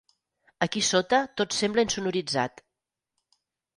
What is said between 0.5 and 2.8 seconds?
Aquí sota tot sembla insonoritzat.